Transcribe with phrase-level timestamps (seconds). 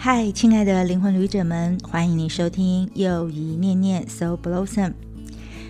[0.00, 4.92] 嗨，亲爱的灵魂旅者们，欢迎你收听又一念念 So Blossom。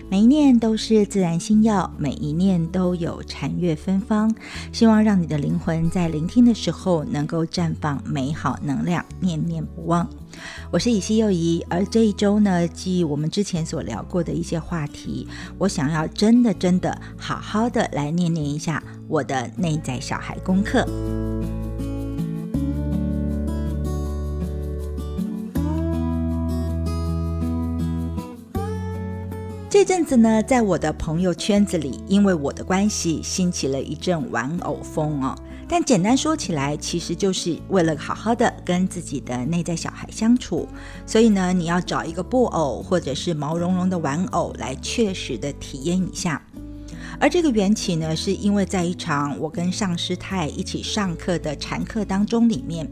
[0.07, 4.31] 每一念都是自然心药，每一念都有禅悦芬芳。
[4.71, 10.07] 希望让你的灵魂在聆听的时候能够绽放美好能量，念念不忘。
[10.69, 15.27] 我是以西又怡，而这一周呢，基于我们之前所聊过的一些话题，
[15.57, 20.87] 我想要真的真的好好的来念念一下我的内在小孩功课。
[29.69, 35.37] 这阵子呢，在我的朋友圈子里，因为我的关系，兴起了一阵玩偶风哦。
[35.67, 40.67] 但简单说起来，其实就是为了好好的跟自己的内在小孩相处。
[41.05, 46.41] 所以呢，你要找一个布偶或者是毛茸茸的玩偶来确实的体验一下。
[47.17, 52.89] 而这个缘起呢，是因为在一场我跟上师太一起上课的禅课当中，里面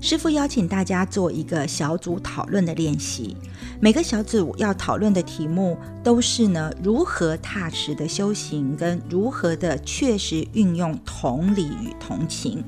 [0.00, 3.36] 师傅邀请大家做一个小组讨论的练习。
[3.80, 12.62] 每个小组要讨论的题目都是呢，如何踏实的修行，跟如何的确实运用同理与同情。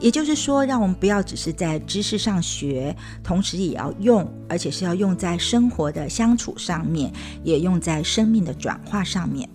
[0.00, 7.12] 也就是说，让我们不要只是在知识上学，同时也要用，而且是要用在生活的相处上面，
[7.44, 9.48] 也用在生命的转化上面。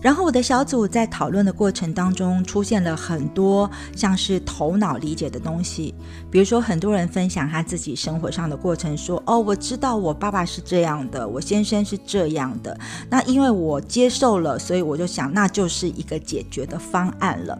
[0.00, 5.94] 然后我的小组在讨论的过程当中，出现了很多像是头脑理解的东西，
[6.30, 12.78] 比如说很多人分享他自己生活上的过程，说：“哦，我知道我爸爸是这样的，我先生是这样的，
[13.10, 17.58] 那因为我接受了，所以我就想那就是一个解决的方案了。”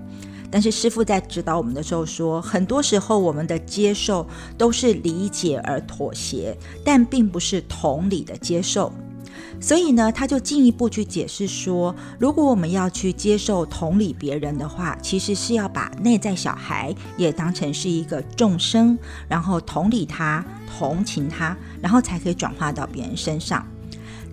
[0.50, 8.91] 但是师傅在指导我们的时候说，很多时候我们的接受都是理解而妥协，但并不是同理的接受。
[9.61, 18.97] 所以呢，他就进一步去解释说，如果我们要去接受同理别人的话，其实是要把内在小孩也当成是一个众生，
[19.29, 20.45] 然后同理他、
[20.79, 23.67] 同情他，然后才可以转化到别人身上。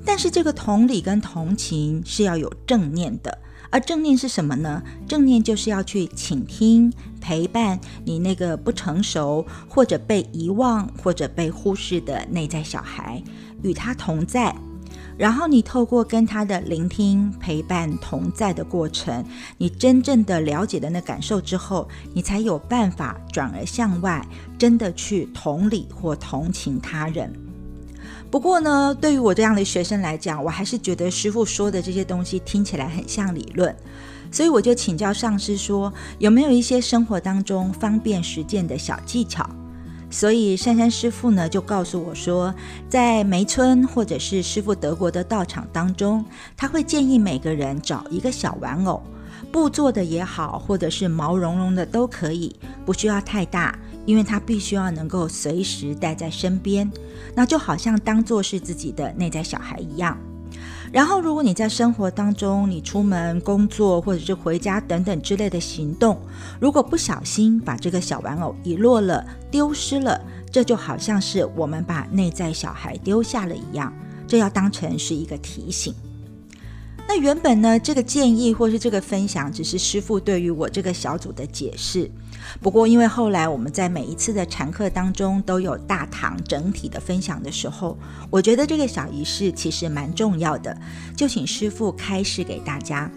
[0.06, 3.40] 但是这个同理跟同情是要有正念的，
[3.72, 4.84] 而正念是什么呢？
[5.08, 13.24] 正念就是要去倾听、陪伴你那个不成熟或者被遗忘或者被忽视的内在小孩，
[13.64, 14.56] 与他同在。
[15.18, 19.24] 然后你透过跟他的聆听、陪伴、同在的过程，
[19.58, 24.26] 你真正的了解的那感受之后，你才有办法转而向外，
[24.58, 27.32] 真的去同理或同情他人。
[28.30, 33.74] 不过呢，对于我这样的学生来讲，我还是觉得师傅说的这些东西听起来很像理论，
[34.30, 39.50] 所以我就请教上师说，有没有一些生活当中方便实践的小技巧？
[40.16, 42.56] 所以珊珊师傅呢就告诉我说，
[42.88, 46.24] 在梅村或者是师傅德国的道场当中，
[46.56, 49.04] 他会建议每个人找一个小玩偶，
[49.52, 52.56] 布做的也好，或者是毛茸茸的都可以，
[52.86, 56.90] 不需要太大，因为他必须要能够随时带在身边，
[57.36, 60.18] 那就好像当做是自己的内在小孩一样。
[60.96, 66.18] 然后，如果你在生活当中，你出门工作或者是回家等等之类的行动，
[66.58, 70.18] 如果不小心把这个小玩偶遗落了、丢失了，
[70.50, 73.94] 这就好像是我们把内在小孩丢下了一样，
[74.26, 75.94] 这要当成是一个提醒。
[77.10, 82.10] 那原本呢，这个建议或是这个分享，只是师傅对于我这个小组的解释。
[82.62, 87.98] 不过，因为后来我们在每一次的禅课当中都有大堂整体的分享的时候，
[88.30, 90.78] 我觉得这个小仪式其实蛮重要的，
[91.16, 93.10] 就请师傅开示给大家。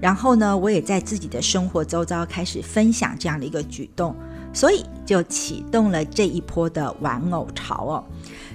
[0.00, 4.16] 然后呢，我也在自己的生活周遭开始分享这样的一个举动，
[4.52, 8.04] 所以就启动了这一波的玩偶潮哦。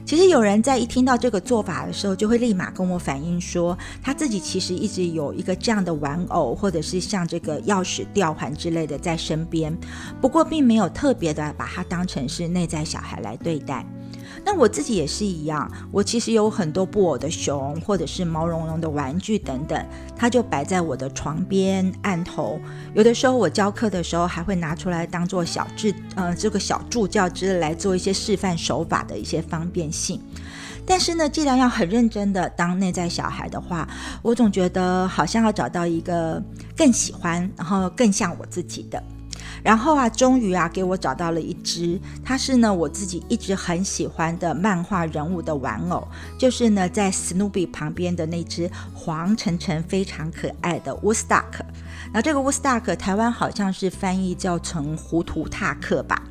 [0.05, 9.75] 其实有人在一听到这个做法的时候，就会立马跟我反映说，他自己其实一直有一个这样的玩偶，或者是像这个钥匙吊环之类的在身边，
[10.21, 13.85] 不过并没有特别的把它当成是内在小孩来对待。
[14.49, 19.85] 那我自己也是一样，我其实有很多布偶的熊，或者是毛茸茸的玩具等等，
[20.15, 22.57] 它就摆在我的床边案头。
[22.93, 30.21] 有的时候我教课的时候，还会拿出来当做小助，呃，这个小助教之类来做一些示范手法的一些方便性。
[30.85, 33.85] 但是呢，既然要很认真的当内在小孩的话，
[34.21, 36.41] 我总觉得好像要找到一个
[36.73, 39.03] 更喜欢，然后更像我自己的。
[39.67, 46.07] 然后啊，终于啊，给我找到了一只，它是呢我自己一直很喜欢的漫画人物的玩偶，
[46.39, 51.59] 就是呢在史努比旁边的那只黄澄澄、非常可爱的 Woodstock。
[52.13, 56.23] 那这个 Woodstock 台湾好像是翻译叫成糊涂塔克吧。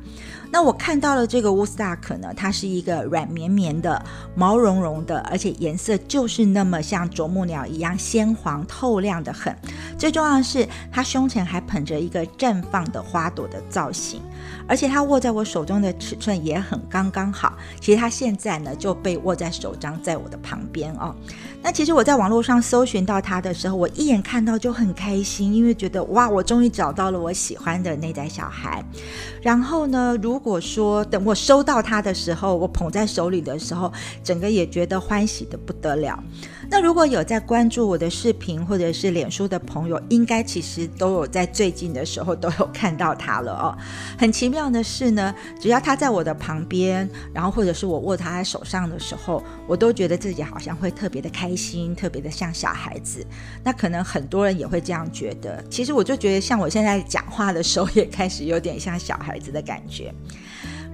[0.49, 4.01] 那我看到了这个乌斯达克呢，它是一个软绵绵的、
[4.33, 9.53] 毛茸茸的，而且颜色就是那么像啄木鸟一样鲜黄透亮的很。
[9.97, 14.21] 最重要的是，它胸前还捧着一个绽放的花朵的造型，
[14.67, 17.57] 而且它握在我手中的尺寸也很刚刚好。
[17.81, 21.13] 其实它现在呢就被握在手掌，在我的旁边哦。
[21.61, 28.81] 那其实我在网络上搜寻到它的时候，我一眼看到就很开心，因为觉得哇，我终于找到了我喜欢的那代小孩。
[29.41, 33.91] 然后呢，如果说等我收到它的时候，我捧在手里的时候，
[34.23, 36.21] 整个也觉得欢喜的不得了。
[36.69, 43.77] 那如果有在关注我的视频或者是脸书的朋友，应该其实都有在最近的时候都有看到它了哦。
[44.19, 53.25] 很奇妙的是呢，只要它在我的旁边，然后或者是我握它在手上的时候，我都觉得自己好像会特别的开心，特别的像小孩子。
[53.63, 55.63] 那可能很多人也会这样觉得。
[55.69, 60.13] 其实我就觉得，像我现在讲话的时候，也开始有点像小孩子的感觉。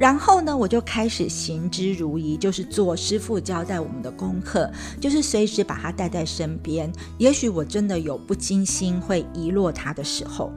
[0.04, 4.70] 然后呢，我就开始行之如仪，就是做师傅交代我们的功课，
[5.00, 6.92] 就是随时把他带在身边。
[7.18, 10.52] 也许我真的有不精心会遗落他的时候。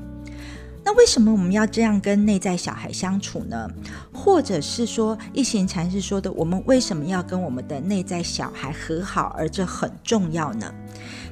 [0.85, 3.71] 那为什么我们要这样跟内在小孩相处呢？
[4.13, 10.75] 或者是说，一行禅师说的，我们为什么要跟我们的内在小孩和好，而这很重要呢？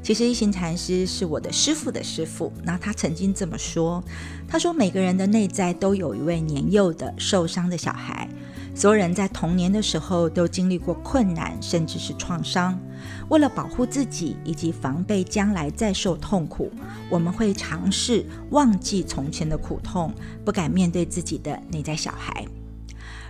[0.04, 4.04] 其实一行禅师是我的师傅的师傅，那他曾经这么说：
[4.46, 8.28] 他说，每个人的内在都有一位年幼的受伤的小孩。
[8.74, 12.78] 所有人在童年的时候都经历过困难，甚至是创伤。
[13.30, 16.70] 为了保护自己以及防备将来再受痛苦，
[17.08, 20.12] 我们会尝试忘记从前的苦痛，
[20.44, 22.44] 不敢面对自己的内在小孩。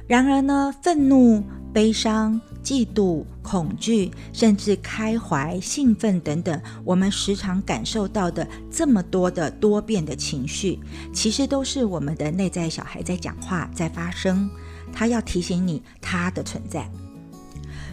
[0.08, 10.80] 然而呢，愤怒、悲伤、嫉妒、恐惧，甚至开怀、兴奋等等，我们时常感受到的这么多的多变的情绪，
[11.12, 14.50] 其实都是我们的内在小孩在讲话，在发声。
[14.92, 16.90] 他要提醒你他的存在。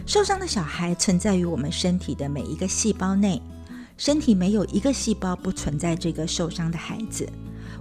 [0.06, 3.40] 受伤的小孩存在于我们身体的每一个细胞内，
[3.96, 7.28] 身体没有一个细胞不存在这个受伤的孩子。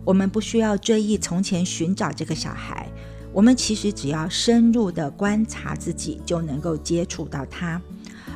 [0.03, 2.89] 我们不需要追忆从前寻找这个小孩，
[3.33, 7.81] 我们其实只要深入的观察自己，就能够接触到它。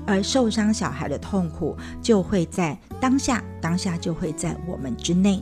[0.05, 5.41] 而受伤小孩的痛苦就会在当下，当下就会在我们之内。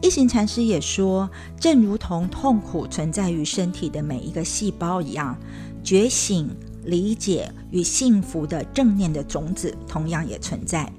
[0.00, 1.28] 一行禅师也说，
[1.58, 5.36] 正如同痛苦存在于身体的每一个细胞一样，
[5.82, 6.48] 觉醒、
[6.84, 10.90] 理解与幸福的正念的种子同样也存在。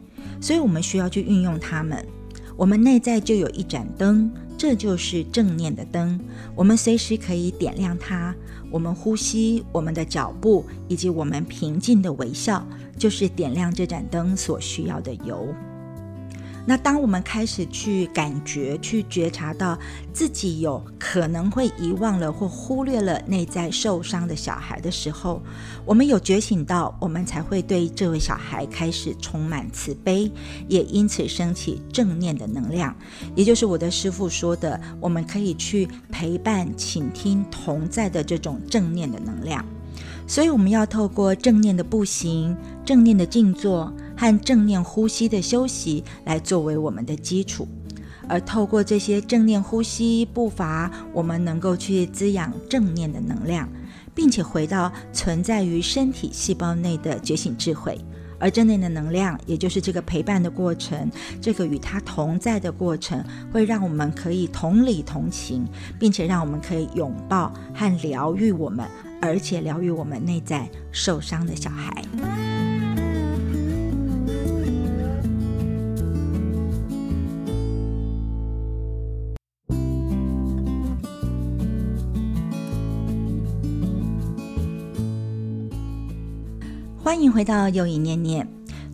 [0.42, 2.06] 所以，我们需要去运用它们。
[2.57, 6.19] 我们内在就有一盏灯，这就是正念的灯。
[6.56, 8.36] 我们随时可以点亮它。
[8.72, 12.66] 我们呼吸、我们的脚步以及我们平静的微笑，
[12.98, 15.48] 就是点亮这盏灯所需要的油。
[16.66, 19.78] 那当我们开始去感觉、去觉察到
[20.12, 25.42] 自己有可能会遗忘了或忽略了内在受伤的小孩的时候，
[25.86, 30.32] 我们有觉醒到，我们才会对这位小孩开始充满慈悲，
[30.68, 32.96] 也因此升起正念的能量。
[33.36, 39.64] 也就是我的师父说的，我们可以去陪伴、倾听、同在的这种正念的能量。
[40.28, 43.94] 所以，我们要透过正念的步行、正念的静坐。
[44.18, 47.68] 和正念呼吸的休息来作为我们的基础，
[48.28, 53.70] 而透过这些正念呼吸步伐，我们能够去滋养正念的能量，
[54.14, 58.00] 并且回到存在于身体细胞内的觉醒智慧。
[58.38, 61.10] 而正念的能量，也就是这个陪伴的过程，
[61.42, 65.66] 这个与他同在的过程，会让我们可以同理同情，
[65.98, 68.86] 并且让我们可以拥抱和疗愈我们，
[69.22, 72.04] 而且疗愈我们内在受伤的小孩。
[87.15, 88.45] 欢迎回到又一念念。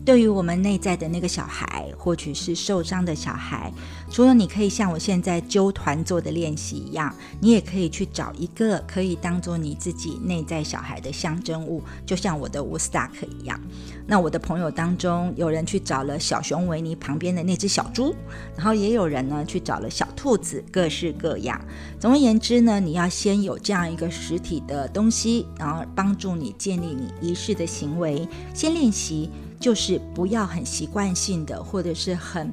[0.04, 3.72] 对于我们内在的那个小孩，或许是受伤的小孩，
[4.10, 13.60] 除了你可以像我现在揪团做的练习一样，你也可以去找一个可以当做你自己内在小孩的象征物，就像我的 Woodstock 一样。
[14.04, 18.12] 那我的朋友当中，有人去找了小熊维尼旁边的那只小猪，
[18.56, 21.60] 然后也有人呢去找了小兔子，各式各样。
[22.00, 29.30] 总而言之呢，你要先有这样一个实体的东西，然后帮助你建立你仪式的行为，先练习。
[29.62, 32.52] 就是不要很习惯性的，或者是很，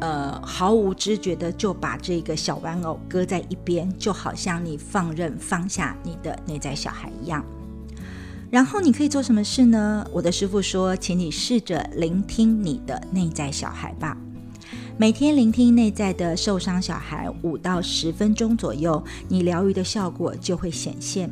[0.00, 7.44] 呃，毫无知觉的就把这个小玩偶搁在一边，就好像你放任放下你的内在小孩一样。
[8.50, 10.04] 然后你可以做什么事呢？
[10.12, 14.16] 我的师傅说，请你试着聆听你的内在小孩吧。
[14.96, 21.30] 每天聆听内在的受伤小孩五到十分钟左右，你疗愈的效果就会显现。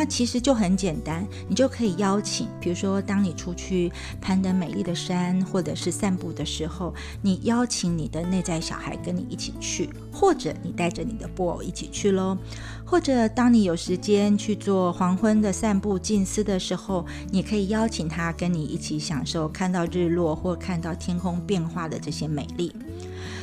[0.00, 12.38] 那其实就很简单，你就可以邀请，比如说，当你出去攀登美丽的山，或者是散步的时候，你邀请你的内在小孩跟你一起去，或者你带着你的布偶一起去喽。
[12.82, 22.74] 或者当你有时间去做黄昏的散步、静思的时候，你可以邀请他跟你一起享受看到日落或看到天空变化的这些美丽。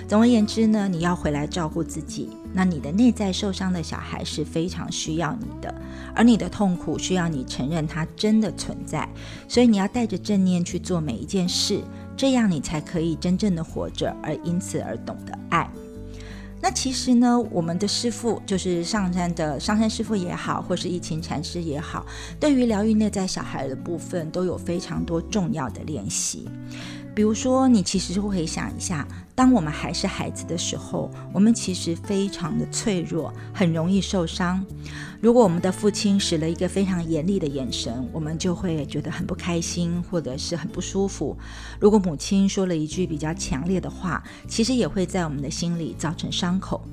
[0.07, 2.29] 总而言之呢，你要回来照顾自己。
[2.53, 5.73] 那你的内在受伤的小孩是非常需要你的，
[6.15, 9.07] 而你的痛苦需要你承认它真的存在。
[9.49, 11.81] 所以你要带着正念去做每一件事，
[12.15, 15.69] 这样你才可以真正的活着，而因此而懂得爱。
[16.59, 22.03] 那其实呢，我们的师傅就是上山的上山师傅也好，或是疫情禅师也好，
[22.39, 26.47] 对于疗愈内在小孩的部分，都有非常多重要的练习。
[27.17, 34.63] 比如说，你其实会想一下，当我们还是孩子的时候，我们其实非常的脆弱，很容易受伤。
[35.19, 41.35] 如果我们的父亲使了一个非常严厉的眼神，我们就会觉得很不开心，或者是很不舒服。
[41.79, 46.87] 如果母亲说了一句比较强烈的话，其实也会在我们的心里造成伤口。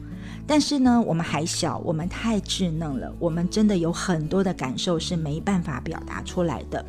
[0.46, 6.82] 但是呢，我们还小，我们太稚嫩了，我们真的有很多的感受是没办法表达出来的。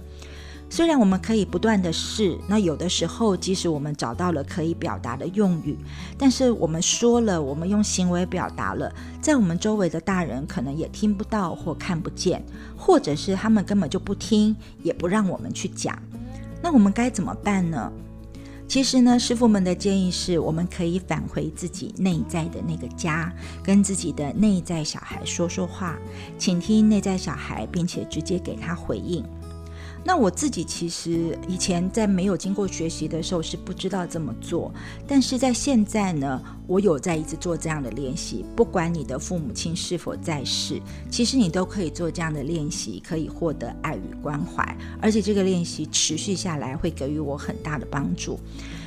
[0.69, 5.77] 虽然我们可以不断的试，那有的时候即使我们找到了可以表达的用语，
[6.17, 12.43] 但是我们说了，我们用行为表达了，在我们周围的大人可能也听不到或看不见，
[12.75, 15.97] 或者是他们根本就不听，也不让我们去讲。
[16.61, 17.91] 那我们该怎么办呢？
[18.67, 23.31] 其实呢，师傅们的建议是，我们可以返回自己内在的那个家，
[23.63, 25.95] 跟自己的内在小孩说说话，
[26.39, 29.23] 倾听内在小孩，并且直接给他回应。
[30.07, 34.71] 那我自己其实以前在没有经过学习的时候是不知道这么做，
[35.07, 38.45] 但是在现在呢，我有在一直做这样的练习。
[38.55, 48.39] 不管你的父母亲是否在世，其实你都可以做这样的练习，可以获得爱与关怀，而且这个练习持续下来会给予我很大的帮助。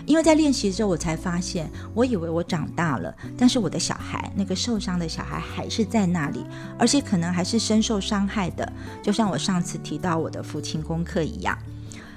[0.09, 6.43] 因为在练习之后，我才发现，我以为我长大了，但是我的小孩，那个受伤的小孩还是在那里，
[6.79, 8.73] 而且可能还是深受伤害的。
[9.03, 11.59] 就像我上次提到我的父亲功课一样，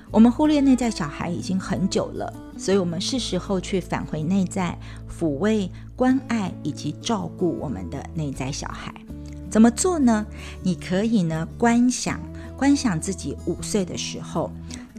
[0.10, 4.80] 我们忽略内在小孩已经很久了，所以我们是时候去返回内在，
[5.20, 8.94] 抚慰、关爱以及照顾我们的内在小孩。
[9.50, 10.26] 怎么做呢？
[10.64, 12.18] 你可以呢，观想，
[12.56, 14.50] 观想自己五岁的时候。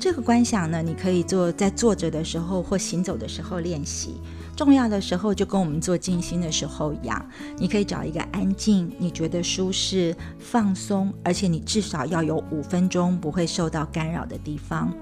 [0.03, 4.17] 这个观想呢，你可以做在坐着的时候或行走的时候练习。
[4.57, 7.25] 重要的时候就跟我们做静心的时候一样，
[7.57, 14.93] 你可以找一个安静、你觉得舒适、放松，而且你至少要有五分钟不会受到干扰的地方。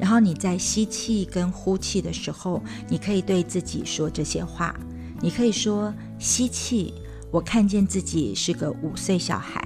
[0.00, 4.74] 然后你在吸气跟呼气的时候，你可以对自己说这些话。
[5.20, 6.94] 你可以说：吸气，
[7.30, 9.60] 我看见自己是个五岁小孩；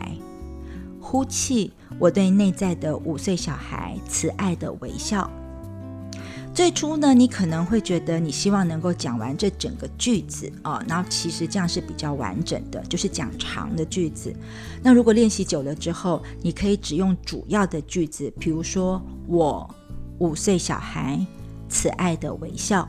[1.12, 1.70] 呼气。
[1.98, 5.30] 我对内在的五岁小孩慈爱的微笑。
[6.54, 14.34] 最初呢，你可能会觉得你希望能够讲完这整个句子啊，然后其实这样是比较完整的，就是讲长的句子。
[14.82, 19.68] 那如果练习久了之后，你可以只用主要的句子，比如说我
[20.18, 21.20] 五岁小孩
[21.68, 22.88] 慈爱的微笑。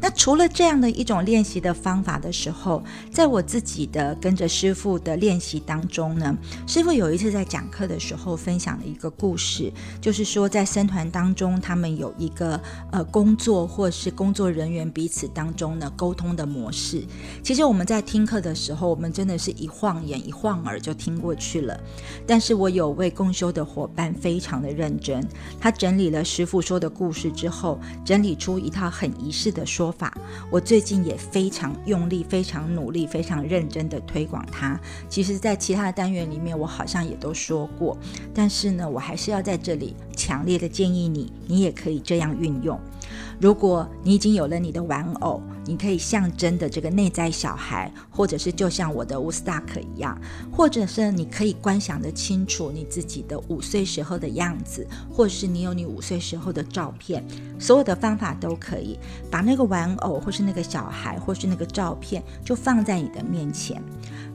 [0.00, 17.04] 那除了这样的一种练习的方法的时候，在我自己的跟着师傅的练习当中呢，师傅有一次在讲课的时候分享了一个故事，就是说在僧团当中，他们有一个呃工作或是工作人员彼此当中呢沟通的模式。
[17.42, 21.78] 其实我们在听课的时候，我们真的是一晃眼一晃耳就听过去了。
[22.26, 25.22] 但是我有位共修的伙伴非常的认真，
[25.60, 30.16] 他整理了师傅说的故事之后，整理出一套很仪式的说法，
[30.50, 34.78] 我最近也非常用力、非常努力、非常认真的推广它。
[35.08, 37.96] 其实，在其他的单元里面，我好像也都说过，
[38.34, 42.78] 但是呢，我还是要在这里强烈的建议你，你也可以这样运用。
[43.40, 50.20] 如果你已经有了你的玩偶，你可以象征的这个内在小孩，或者是就像我的乌斯达克一样，
[50.52, 57.24] 或者是你可以观想的清楚你自己的五岁时候的样子，或是你有你五岁时候的照片，
[57.58, 58.98] 所有的方法都可以
[59.30, 63.82] 把那个玩偶，或是那个小孩，或是那个照片，就放在你的面前。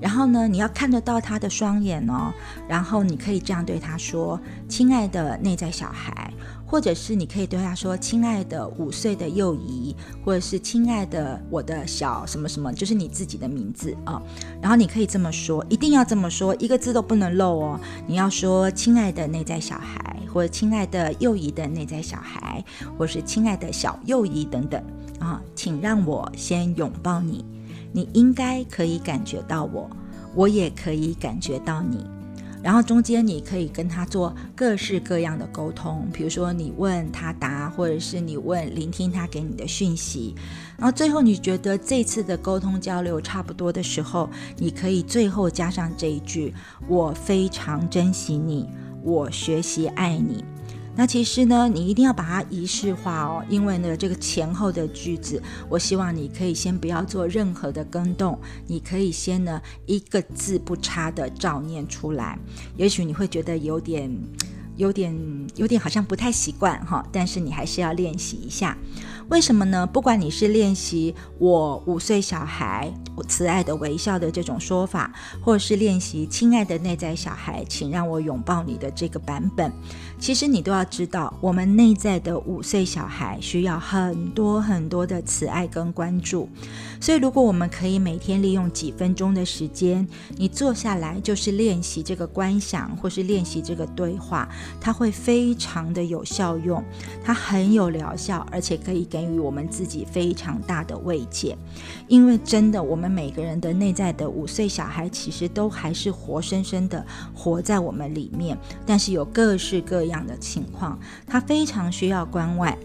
[0.01, 2.33] 然后呢，你要看得到他的双眼哦，
[2.67, 6.33] 然后你可以这样对他说：“亲爱的内在小孩。”
[6.65, 9.95] 或者是你可以对他说：“亲爱的五岁的幼姨”，
[10.25, 14.21] 或者是“亲爱的我的小什么什么”，就是你自己的名字啊。
[14.61, 17.79] 然后你可以这么说，一定要这么说，一个字都不能漏哦。
[18.07, 22.63] 你要说：“亲爱的内在小孩”，或者“亲爱的幼姨的内在小孩”，
[22.97, 24.83] 或是“亲爱的小幼姨”等等。
[25.19, 27.45] 啊，请让我先拥抱你。
[27.93, 29.89] 你应该可以感觉到我，
[30.33, 32.05] 我也可以感觉到你。
[32.65, 40.33] 然后中间你可以跟他做各式各样的沟通，比如说你问他答，或者是你问聆听他给你的讯息。
[40.75, 46.51] 然后最后你觉得这次的沟通交流差不多的时候，你可以最后加上这一句：
[46.87, 48.67] 我非常珍惜你，
[49.03, 50.43] 我学习爱你。
[50.95, 62.39] 那其实呢，你一定要把它仪式化哦，因为呢，这个前后的句子，我希望你可以先不要做任何的更动，你可以先呢一个字不差的照念出来。
[62.77, 64.09] 也许你会觉得有点、
[64.77, 65.13] 有点、
[65.55, 68.77] 有点好像不太习惯哈，但是你还是要练习一下。
[69.27, 69.87] 为什么呢？
[69.87, 72.93] 不管你是练习我五岁小孩
[73.27, 75.11] 慈爱的微笑的这种说法，
[75.41, 79.71] 或者是练习亲爱的内在小孩，请让我拥抱你的这个版本。
[80.25, 86.49] 其实你都要知道，我们内在的五岁小孩需要很多很多的慈爱跟关注。
[86.99, 94.49] 所以，如果我们可以每天利用几分钟的时间，你坐下来就是练习这个观想，或是练习这个对话，
[94.81, 96.83] 它会非常的有效用，
[97.23, 101.55] 它很有疗效，而且可以给予我们自己非常大的慰藉。
[102.07, 112.77] 因为真的，我们每个人的内在的五岁小孩，其实都还是活生生的活在我们里面，但是有各式各样样的情况，他非常需要关外。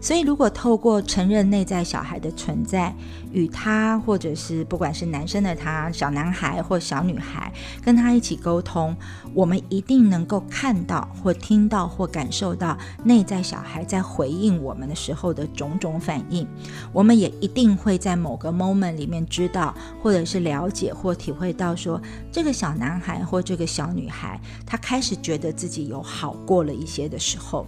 [0.00, 2.94] 所以，如果透过承认内在小孩的存在，
[3.32, 7.50] 与他或者是不管是男生的他、小男孩或小女孩，
[7.82, 8.94] 跟他一起沟通，
[9.32, 16.46] 我们一定能够看到或听到或感受到内在小孩在回应我们的时候的种种反应。
[16.92, 22.00] 我们也一定会在某个 moment 里面知道，或者是了解或体会到，说
[22.30, 27.66] 这个小男孩或这个小女孩，他开始觉得自己有好过了一些的时候。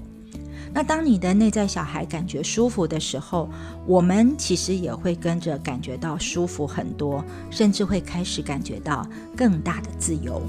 [0.74, 3.48] 那当你的内在小孩感觉舒服的时候，
[3.86, 10.42] 我们其实也会跟着感觉到舒服很多，甚至会开始感觉到更大的自由。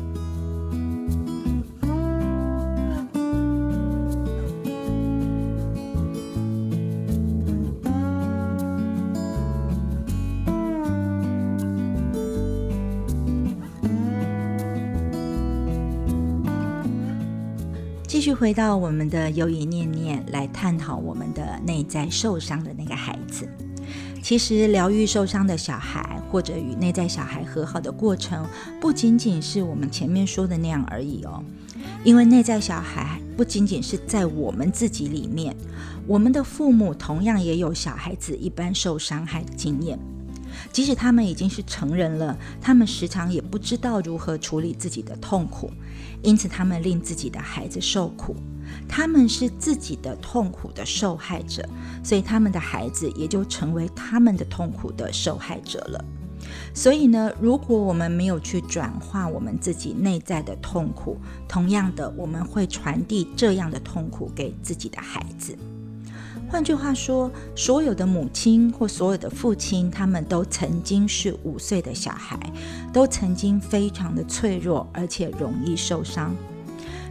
[18.28, 23.48] 续回到我们的忧疑念念，来探讨我们的内在受伤的那个孩子。
[24.22, 28.46] 其实，疗愈受伤的小孩，或者与内在小孩和好的过程，
[28.82, 31.42] 不仅仅是我们前面说的那样而已哦。
[32.04, 35.56] 因为内在小孩不仅仅是在我们自己里面，
[36.06, 39.98] 我们的父母同样也有小孩子一般受伤害的经验。
[40.78, 45.72] 即使他们已经是成人了，他们时常也不知道如何处理自己的痛苦，
[46.22, 48.36] 因此他们令自己的孩子受苦。
[48.88, 51.68] 他们是自己的痛苦的受害者，
[52.04, 56.06] 所以他们的孩子也就成为他们的痛苦的受害者了。
[56.76, 65.58] 所以呢，如果我们没有去转化我们自己内在的痛苦，同样的，我们会传递这样的痛苦给自己的孩子。
[66.50, 72.40] 换句话说，所有的母亲或所有的父亲，他们都曾经是五岁的小孩，
[72.94, 76.34] 都曾经非常的脆弱，而且容易受伤。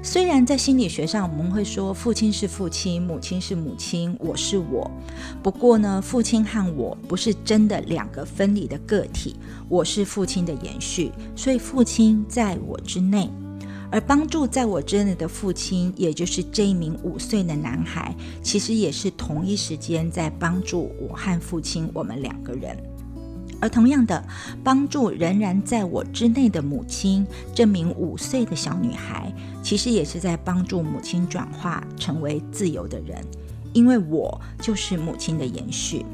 [0.02, 4.90] 虽然在心理学上，我们会说父亲是父亲，母亲是母亲，我是我。
[5.42, 9.36] 不过呢，父亲和我不是真的两个分离的个体，
[9.68, 13.30] 我是父亲的延续，所以父亲在我之内。
[13.90, 22.76] 而帮助在我之内的父亲，也就是这一名五岁的男孩，其实也是同一时间在帮助我和父亲我们两个人。
[23.58, 24.22] 而同样的，
[24.62, 33.24] 帮助仍然在我之内的母亲，这名五岁的小女孩，其实也是在帮助母亲转化成为自由的人，
[33.72, 36.04] 因为我就是母亲的延续。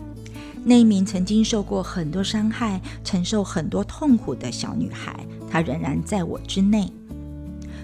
[0.64, 6.88] 那一名曾经受过很多伤害、承受很多痛苦的小女孩，她仍然在我之内。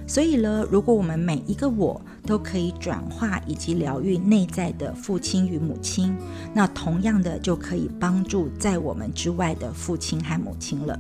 [0.09, 6.17] 所以呢，如果我们每一个我都可以转化以及疗愈内在的父亲与母亲，
[6.55, 10.99] 那同样的就可以帮助在我们之外的父亲和母亲了。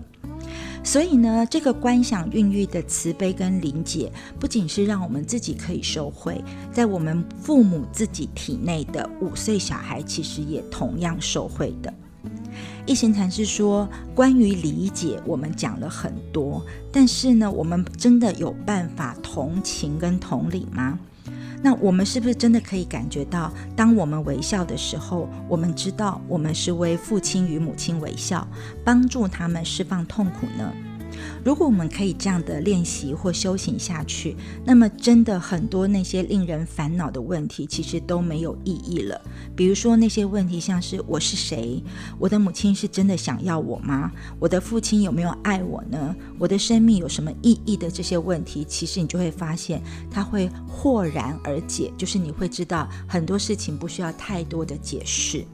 [0.84, 11.92] 所以呢，这个观想孕育的慈悲跟理解，不仅是让我们自己可以受惠，在我们父母自己体内的五岁小孩，其实也同样受惠的。
[12.88, 20.98] 一行禅师说：“关于理解，我们讲了很多，但是呢，我们真的有办法同情跟同理吗？
[21.62, 28.48] 那我们是不是真的可以感觉到，当我们微笑的时候，我们知道我们是为父亲与母亲微笑，
[28.82, 30.72] 帮助他们释放痛苦呢？
[31.44, 39.20] 如果我们可以这样的练习或修行下去，那么真的很多那些令人烦恼的问题，其实都没有意义了。
[39.56, 41.82] 比如说那些问题，像是我是谁，
[42.18, 44.10] 我的母亲是真的想要我吗？
[44.38, 46.14] 我的父亲有没有爱我呢？
[46.38, 55.44] 我的生命有什么意义的这些问题，其实你就会发现，它会豁然而解，就是你会知道很多事情不需要太多的解释。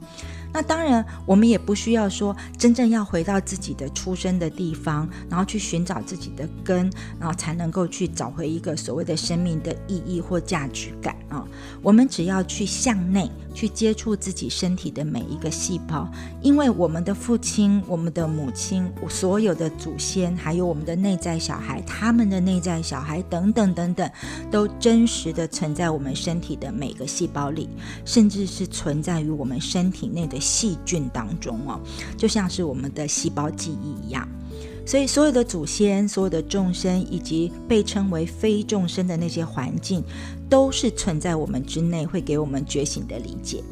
[0.55, 6.89] 那当然，我们也不需要说真正要回到自己的出生的地方，然后去寻找自己的根，
[7.19, 11.45] 然后才能够去找回一个所谓的生命的意义或价值感啊。
[11.83, 13.29] 我们只要去向内。
[13.55, 16.07] 去接触自己身体的每一个细胞，
[16.43, 24.11] 因为我们的父亲、我们的母亲、所有的祖先，还有我们的内在小孩、他们的内在小孩等等等等，
[24.51, 27.69] 都真实的存在我们身体的每个细胞里，
[28.05, 31.81] 甚至是存在于我们身体内的细菌当中哦，
[32.19, 34.29] 就像是我们的细胞记忆一样。
[34.87, 40.05] 所以，所有的祖先、所有的众生，以及被称为非众生的那些环境，
[40.49, 43.63] 都是存在我们之内，会给我们觉醒的理解。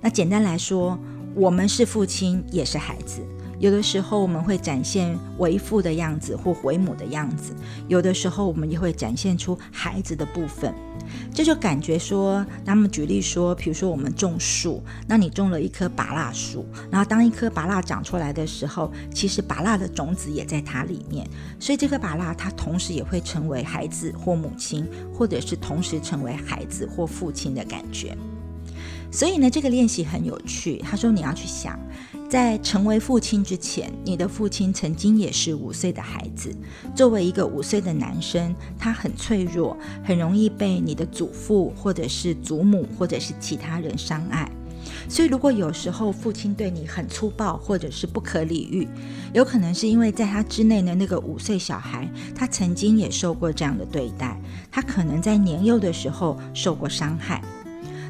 [0.00, 0.98] 那简单来说，
[1.34, 3.20] 我们是父亲，也是孩子。
[3.58, 7.54] 有的时候我们会展现为父的样子或为母的样子，
[7.88, 10.74] 有的时候我们也会展现出孩子的部分。
[11.32, 21.26] 这就感觉说，那么举例说，比如说我们种树，那你种了一棵芭蜡树，然后当一棵芭蜡长出来的时候，其实芭蜡的种子也在它里面，
[21.58, 28.16] 所以这棵芭蜡它同时也会成为孩子或母亲，或者是同时成为孩子或父亲的感觉。
[29.10, 30.78] 所以呢，这个练习很有趣。
[30.78, 31.78] 他说你要去想。
[32.28, 36.54] 在成为父亲之前，你的父亲曾经也是五岁的孩子。
[36.94, 44.50] 作为一个五岁的男生，他很脆弱，很容易被你的祖父或者是祖母或者是其他人伤害。
[45.08, 48.88] 所以，如果有时候父亲对你很粗暴或者是不可理喻，
[49.32, 54.40] 有可能是因为在他之内的那个五岁小孩，他曾经也受过这样的对待。
[54.70, 57.40] 他可能在年幼的时候受过伤害。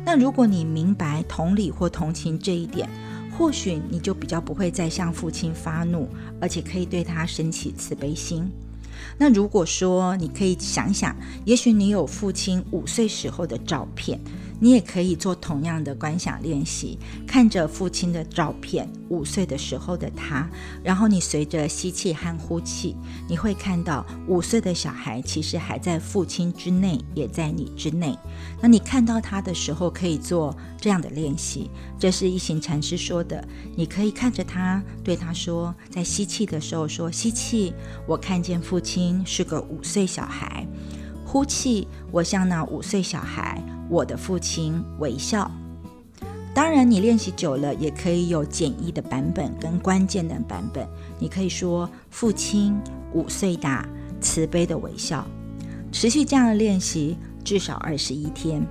[0.05, 2.89] 那如果你明白同理或同情这一点，
[3.37, 6.09] 或许你就比较不会再向父亲发怒，
[6.41, 8.51] 而且可以对他升起慈悲心。
[9.19, 14.19] 那如果说你可以想想，也许你有父亲五岁时候的照片。
[14.59, 20.49] 你也可以做同样的观想练习，看着父亲的照片，五岁的时候的他，
[20.83, 22.97] 然后你随着吸气和呼气，
[23.29, 28.19] 你会看到五岁的小孩其实还在父亲之内，也在你之内。
[28.61, 31.71] 那你看到他的时候，可以做这样的练习。
[31.99, 37.75] 这是一行禅师说的，你可以看着他，对他说，在吸气的时候说吸气，
[38.07, 40.67] 我看见父亲是个五岁小孩。
[41.27, 43.61] 呼气，我向那五岁小孩，
[43.91, 45.51] 我的父亲微笑。
[46.55, 50.89] 当然，你练习久了，也可以有简易的版本跟关键的版本。
[51.19, 52.81] 你可以说：“父亲
[53.13, 53.87] 五岁大，
[54.21, 55.27] 慈悲的微笑。”
[55.93, 58.65] 持续这样的练习至少二十一天。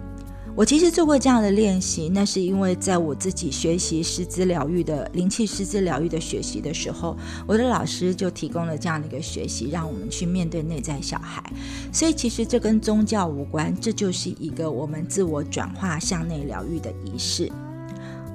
[0.56, 11.44] 我其实做过这样的练习，那是因为在我自己学习师资疗愈的灵气师资疗愈的学习的时候，我的老师就提供了这样的一个学习，让我们去面对内在小孩。
[11.92, 17.52] 所以其实这跟宗教无关，这就是一个我们自我转化向内疗愈的仪式。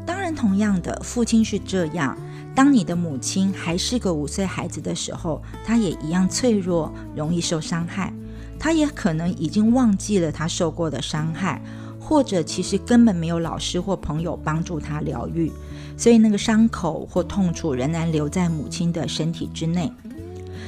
[0.07, 2.15] 当然，同样的，父亲是这样。
[2.55, 8.13] 当你的母亲还是个五岁孩子的时候，她也一样脆弱，容易受伤害。
[8.59, 11.63] 她也可能已经忘记了她受过的伤害。
[12.11, 15.49] 或者其实根本没有老师或朋友帮助他疗愈，
[15.97, 19.93] 所以那个伤口或痛楚仍然留在母亲的身体之内。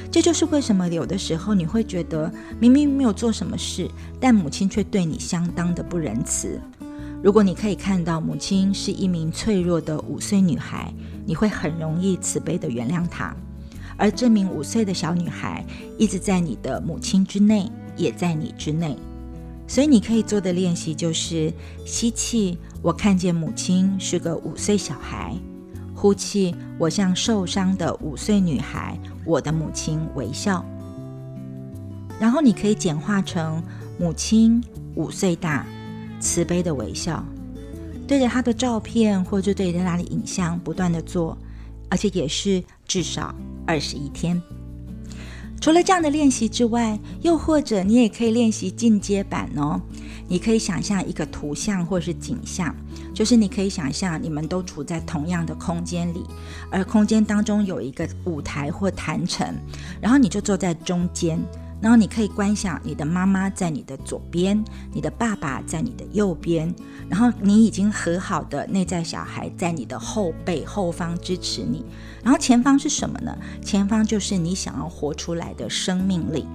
[0.09, 6.57] 这就是为什么有的时候你会觉得明明没有做什么事，但母亲却对你相当的不仁慈。
[7.21, 10.93] 如果你可以看到母亲是一名脆弱的五岁女孩，
[11.25, 13.35] 你会很容易慈悲的原谅她。
[13.97, 15.61] 而这名五岁的小女孩
[15.97, 18.97] 一直在你的母亲之内，也在你之内。
[19.67, 21.51] 所以你可以做的练习就是
[21.85, 25.35] 吸气，我看见母亲是个五岁小孩；
[25.95, 30.63] 呼气，我像受伤的五岁女孩，我的母亲微笑。
[32.19, 33.63] 然后你可以简化成
[33.99, 34.63] 母亲
[34.95, 35.65] 五岁大，
[36.19, 37.25] 慈悲的微笑，
[38.07, 41.37] 对着她的照片或者对着她的影像不断的做，
[41.89, 43.33] 而且也是至少
[43.65, 44.39] 二十一天。
[45.63, 49.79] 除了这样的练习之外，又或者你也可以练习进阶版哦。
[50.27, 52.75] 你可以想象一个图像或是景象，
[53.13, 56.25] 就是你可以想象你们都处在同样的空间里，
[56.69, 59.55] 而空间当中有一个舞台或坛城，
[60.01, 61.41] 然后你就坐在中间。
[61.83, 66.73] 然后你可以观想你的妈妈在你的左边，你的爸爸在你的右边，
[67.09, 71.83] 然后你已经和好的内在小孩在你的后背后方支持你，
[72.23, 73.37] 然后前方是什么呢？
[73.61, 76.47] 前方就是你想要活出来的生命力。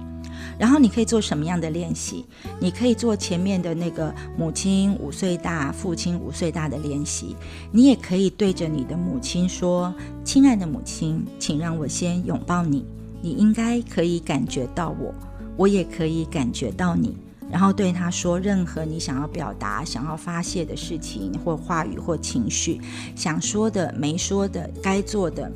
[0.57, 2.25] 然后你可以做什么样的练习？
[2.59, 7.35] 你可以做前面的那个母亲五岁大，父亲五岁大的练习。
[7.71, 9.93] 你也可以对着你的母亲说
[10.25, 12.83] ：“亲爱的母亲，请让我先拥抱你。
[13.21, 15.13] 你应该可以感觉到我，
[15.57, 17.15] 我也可以感觉到你。”
[17.51, 22.79] 然后对他说：“任何你想要表达、想要发泄的事情，或话语或情绪，
[23.15, 25.51] 想说的、没说的、该做的、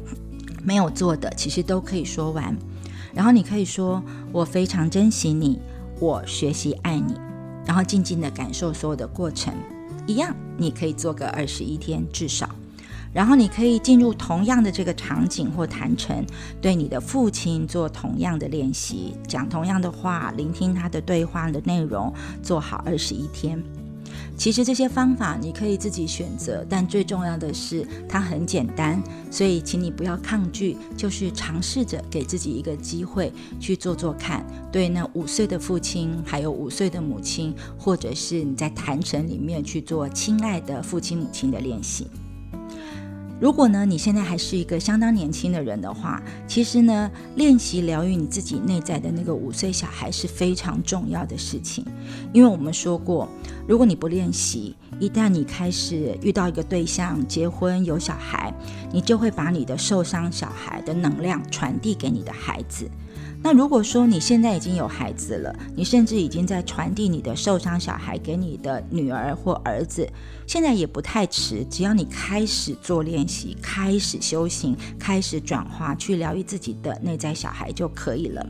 [0.64, 2.58] 没有做的，其实都可以说完。”
[3.14, 5.60] 然后你可以说：“我非常珍惜你，
[6.00, 7.14] 我学习爱你。”
[7.64, 9.54] 然后静静的感受所有的过程，
[10.08, 12.50] 一样，你可以做个二十一天至少。
[13.14, 16.26] 然后你可以进入同样的这个场景或谈成，
[16.60, 23.62] 对你的父亲做同样的练习，讲同样的话，聆听他的对话的内容，做好二十一天。
[24.36, 34.44] 其实这些方法你可以自己选择，但最重要的是它很简单，所以请你不要抗拒，就是尝试着给自己一个机会去做做看。
[34.72, 42.08] 对那五岁的父亲，还有五岁的母亲，或者是你在谈成里面去做亲爱的父亲母亲的练习。
[43.44, 51.86] 如果呢，你现在还是一个相当年轻的人的话，其实呢，练习疗愈你自己内在的那个五岁小孩是非常重要的事情。
[52.32, 53.28] 因为我们说过，
[53.68, 58.54] 如果你不练习，一旦你开始遇到一个对象，结婚有小孩，
[58.94, 62.90] 你就会把你的受伤小孩的能量传递给你的孩子。
[63.46, 70.10] 那如果说你现在已经有孩子了，你甚至已经在传递你的受伤小孩给你的女儿或儿子，
[70.48, 71.66] 现在也不太迟。
[71.70, 78.48] 只要你开始做练习，开始修行，开始转化，去疗愈自己的内在小孩就可以了。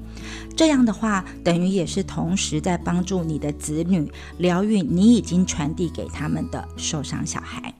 [0.55, 7.73] 这样的话，等于也是同时在帮助你的子女疗愈你已经传递给他们的受伤小孩。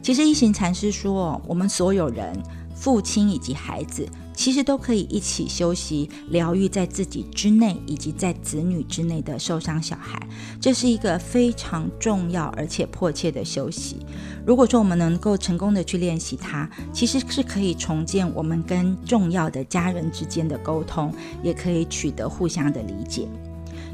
[0.00, 2.40] 其实一行禅师说，我们所有人，
[2.72, 4.08] 父亲以及孩子。
[4.34, 10.20] 其实都可以一起休息、疗愈在自己之内以及在子女之内的受伤小孩，
[10.60, 13.98] 这是一个非常重要而且迫切的休息。
[14.44, 23.28] 如果说我们能够成功的去练习它，其实是可以重建我们跟重要的家人之间的沟通，也可以取得互相的理解。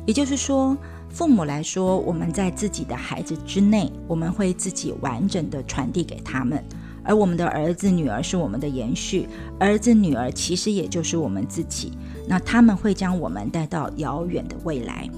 [0.07, 0.75] 也就是说，
[1.11, 6.65] 父母来说，我们在自己的孩子之内，我们会自己完整的传递给他们。
[7.09, 9.27] 而我们的儿子、女儿是我们的延续，
[9.59, 11.93] 儿子、女儿其实也就是我们自己。
[12.29, 15.09] 那他们会将我们带到遥远的未来。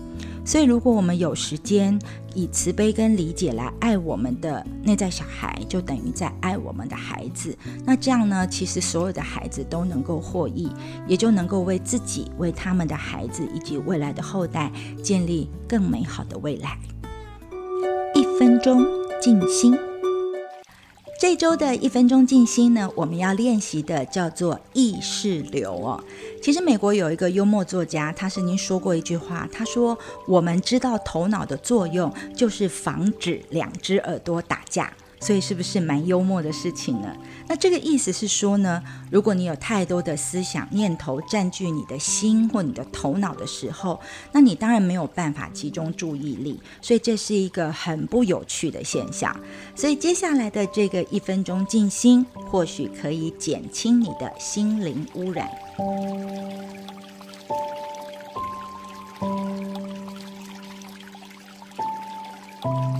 [0.44, 1.98] 所以，如果我们有时间
[2.35, 7.57] 以慈悲跟理解来爱我们的内在小孩，就等于在爱我们的孩子。
[7.85, 10.70] 那这样呢，其实所有的孩子都能够获益，
[11.09, 14.72] 也就能够为自己、为他们的孩子以及未来的后代
[15.03, 16.79] 建立更美好的未来。
[18.14, 18.87] 一分钟
[19.20, 19.76] 静心。
[21.21, 26.03] 这周的一分钟静心呢，我们要练习的叫做意识流哦。
[26.43, 37.15] 其实美国有一个幽默作家，他曾经说过一句话，他说：“我们知道头脑的作用就是防止两只耳朵打架。”所以是不是蛮幽默的事情呢？
[37.47, 44.01] 那这个意思是说呢，如果你有太多的思想念头占据你的心或你的头脑的时候，
[44.33, 49.39] 那你当然没有办法集中注意力，所以这是一个很不有趣的现象。
[49.77, 55.49] 所以接下来的这个一分钟静心，或许可以减轻你的心灵污染。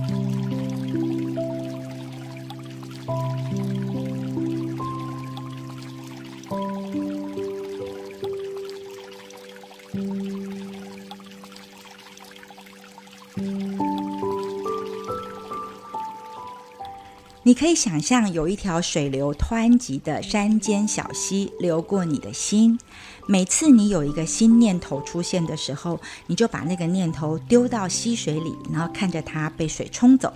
[17.43, 22.79] 你可以想象有一条水流湍急的山间小溪流过你的心。
[23.25, 30.31] 每次你有一个新念头出现的时候，你就把那个念头丢到溪水里，然后看着它被水冲走。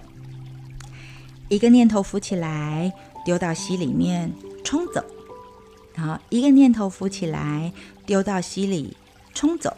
[1.48, 2.92] 一个念头浮起来，
[3.24, 5.04] 丢到溪里面冲走。
[5.94, 7.72] 然后一个念头浮起来，
[8.08, 8.98] 丢到溪里
[9.36, 9.78] 冲走。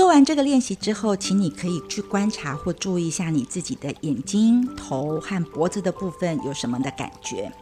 [0.00, 7.52] 做完这个练习之后请你可以去观察或注意一下你自己的眼睛头和脖子的部分有什么的感觉。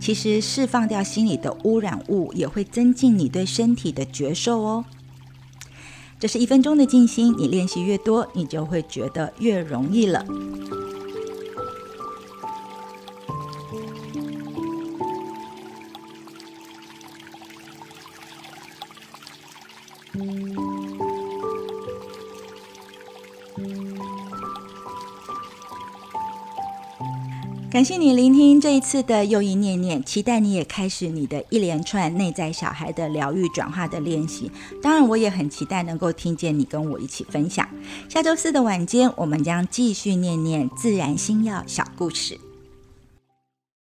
[0.00, 4.84] 其实释放掉心里的污染物也会增进你对身体的觉受哦。
[6.20, 10.24] 这是一分钟的静心你练习越多你就会觉得越容易了。
[27.80, 34.52] 感谢你聆听这一次的又一念念，期待你也开始你的一连串内在小孩的疗愈转化的练习。
[34.82, 37.66] 当然，我也很期待能够听见你跟我一起分享。
[38.06, 42.38] 下周四的晚间，我们将继续念念自然星耀小故事。